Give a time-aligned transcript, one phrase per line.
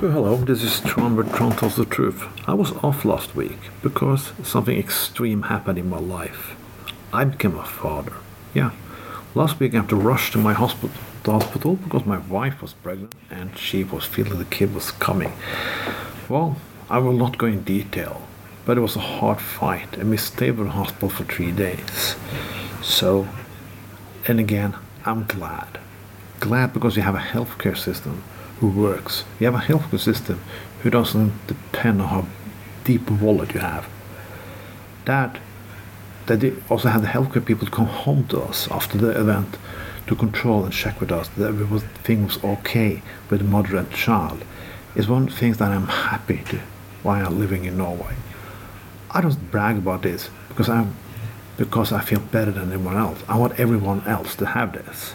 [0.00, 2.22] Oh, hello, this is Tron, but Tron tells the truth.
[2.46, 6.54] I was off last week because something extreme happened in my life.
[7.12, 8.12] I became a father.
[8.54, 8.70] Yeah.
[9.34, 10.90] Last week I had to rush to my hospital,
[11.24, 15.32] the hospital because my wife was pregnant and she was feeling the kid was coming.
[16.28, 16.58] Well,
[16.88, 18.22] I will not go in detail,
[18.64, 22.14] but it was a hard fight and we stayed in the hospital for three days.
[22.82, 23.26] So,
[24.28, 25.80] and again, I'm glad.
[26.38, 28.22] Glad because we have a healthcare system
[28.60, 29.24] who works.
[29.38, 30.40] You have a healthcare system
[30.82, 32.26] who doesn't depend on how
[32.84, 33.88] deep a wallet you have.
[35.04, 35.38] That
[36.26, 39.56] that they also have the healthcare people to come home to us after the event
[40.06, 44.44] to control and check with us that everything was okay with the mother and child
[44.94, 46.60] is one of the things that I'm happy to
[47.02, 48.14] while I'm living in Norway.
[49.10, 50.94] I don't brag about this because I'm
[51.56, 53.20] because I feel better than anyone else.
[53.28, 55.14] I want everyone else to have this.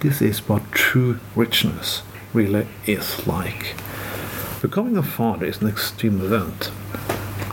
[0.00, 2.02] This is what true richness
[2.34, 3.74] really is like.
[4.60, 6.70] Becoming a father is an extreme event.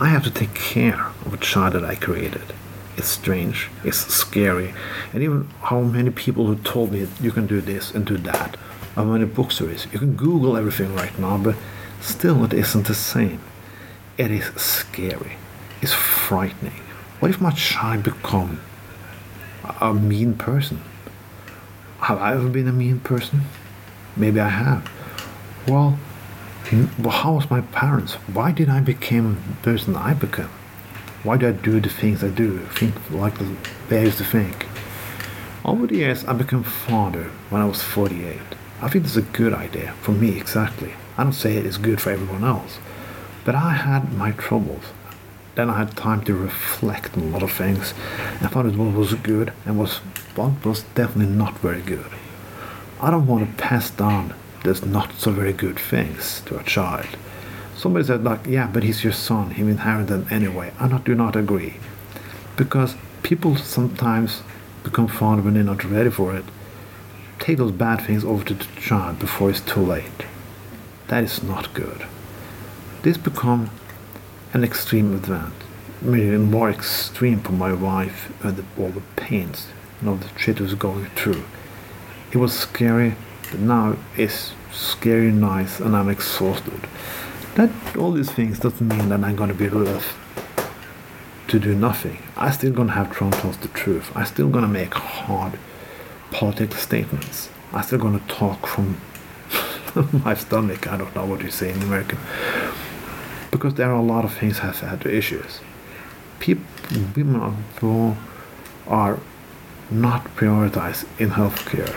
[0.00, 2.52] I have to take care of a child that I created.
[2.96, 4.74] It's strange, it's scary,
[5.12, 8.56] and even how many people who told me you can do this and do that,
[8.94, 9.86] how many books there is.
[9.92, 11.56] You can Google everything right now, but
[12.00, 13.40] still it isn't the same.
[14.18, 15.36] It is scary.
[15.80, 16.82] It's frightening.
[17.20, 18.60] What if my child become
[19.80, 20.82] a mean person?
[22.00, 23.42] Have I ever been a mean person?
[24.16, 24.90] Maybe I have.
[25.66, 25.98] Well,
[27.10, 28.14] how was my parents?
[28.32, 30.50] Why did I become the person I became?
[31.22, 32.58] Why do I do the things I do?
[32.66, 33.56] Think like the
[33.90, 34.66] way to think.
[35.64, 38.38] Over the years, I became father when I was 48.
[38.80, 40.94] I think it's a good idea for me exactly.
[41.16, 42.78] I don't say it is good for everyone else,
[43.44, 44.84] but I had my troubles.
[45.54, 47.94] Then I had time to reflect on a lot of things.
[48.40, 49.98] I found it was good and was
[50.34, 52.10] what was definitely not very good.
[53.02, 57.08] I don't want to pass down those not so very good things to a child.
[57.76, 59.50] Somebody said like, yeah, but he's your son.
[59.50, 60.72] He inherited them anyway.
[60.78, 61.74] I not, do not agree.
[62.56, 64.42] Because people sometimes
[64.84, 66.44] become fond when they're not ready for it.
[67.40, 70.26] Take those bad things over to the child before it's too late.
[71.08, 72.06] That is not good.
[73.02, 73.70] This become
[74.52, 75.54] an extreme event.
[76.00, 79.66] Maybe more extreme for my wife and all the pains,
[79.98, 81.42] and all the shit was going through.
[82.32, 83.14] It was scary,
[83.50, 86.88] but now it's scary nice and I'm exhausted.
[87.56, 90.16] That all these things doesn't mean that I'm gonna be left
[91.48, 92.22] to do nothing.
[92.34, 94.10] I still gonna have Tron tells the truth.
[94.16, 95.58] I still gonna make hard
[96.30, 97.50] political statements.
[97.70, 98.96] I still gonna talk from
[100.24, 100.90] my stomach.
[100.90, 102.18] I don't know what you say in American.
[103.50, 105.60] Because there are a lot of things have had issues.
[106.40, 106.64] People,
[107.14, 108.16] people
[108.86, 109.18] are
[109.90, 111.94] not prioritized in healthcare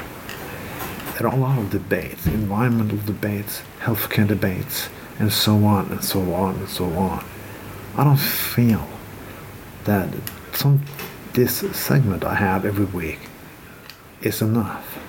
[1.18, 6.34] there are a lot of debates, environmental debates, healthcare debates, and so on and so
[6.34, 7.24] on and so on.
[7.96, 8.86] I don't feel
[9.86, 10.10] that
[10.54, 10.82] some
[11.34, 13.20] this segment I have every week
[14.22, 15.00] is enough.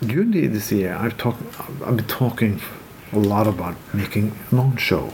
[0.00, 1.42] During this year, I've talked.
[1.84, 2.60] I've been talking
[3.12, 5.12] a lot about making a long show.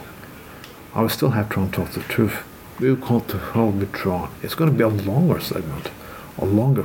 [0.94, 2.36] I will still have Tron talk the truth.
[2.80, 4.30] We will call it hold with Tron.
[4.42, 5.90] It's going to be a longer segment,
[6.36, 6.84] a longer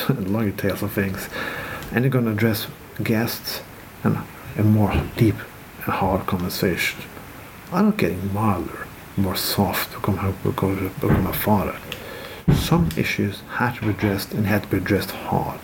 [0.08, 1.28] longer tales of things,
[1.92, 2.66] and you're going to address
[3.02, 3.62] guests
[4.02, 4.18] and
[4.56, 5.36] a more deep
[5.84, 7.00] and hard conversation.
[7.72, 8.86] I'm not getting milder,
[9.16, 11.76] more soft to come to become a father.
[12.54, 15.58] Some issues had to be addressed and had to be addressed hard.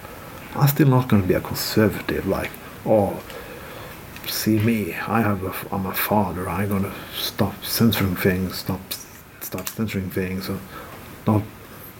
[0.54, 2.50] I'm still not going to be a conservative like,
[2.84, 3.22] oh,
[4.26, 6.48] see me, I have a, I'm a father.
[6.48, 8.80] I'm going to stop censoring things, stop
[9.40, 10.60] stop censoring things, and
[11.26, 11.42] not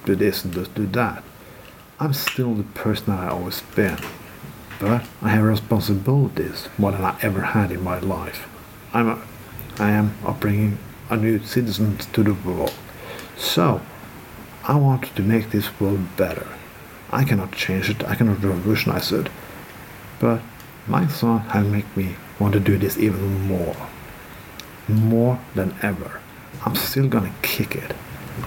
[0.04, 1.22] do this and do that.
[2.00, 3.98] I'm still the person that I always been,
[4.80, 8.48] but I have responsibilities more than I ever had in my life.
[8.92, 9.22] I'm a,
[9.78, 10.78] I am bringing
[11.10, 12.74] a new citizen to the world,
[13.36, 13.82] so
[14.64, 16.48] I want to make this world better.
[17.10, 19.28] I cannot change it, I cannot revolutionize it,
[20.18, 20.40] but
[20.86, 23.76] my son has made me want to do this even more,
[24.88, 26.20] more than ever.
[26.64, 27.94] I'm still gonna kick it.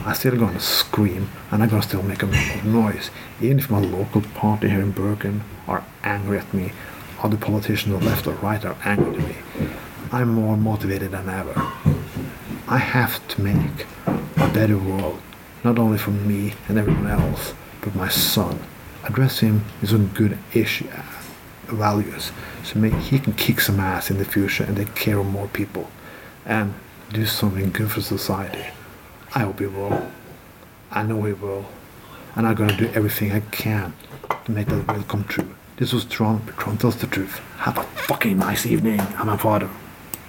[0.06, 3.10] I'm still gonna scream and I'm gonna still make a lot of noise.
[3.42, 6.72] Even if my local party here in Bergen are angry at me,
[7.22, 9.36] other politicians left or right are angry at me,
[10.12, 11.54] I'm more motivated than ever.
[12.68, 13.86] I have to make
[14.38, 15.22] a better world,
[15.64, 18.60] not only for me and everyone else, but my son.
[19.04, 21.04] Address him some good issue uh,
[21.68, 22.32] values,
[22.64, 25.48] so maybe he can kick some ass in the future and take care of more
[25.48, 25.92] people,
[26.44, 26.74] and
[27.14, 28.66] do something good for society.
[29.36, 30.12] I hope he will.
[30.92, 31.66] I know he will.
[32.36, 33.94] And I'm going to do everything I can
[34.46, 35.54] to make that will come true.
[35.76, 36.42] This was Tron.
[36.58, 37.40] Tron tells the truth.
[37.58, 39.02] Have a fucking nice evening.
[39.18, 39.70] I'm a father.